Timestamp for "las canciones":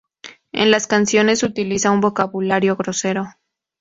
0.71-1.43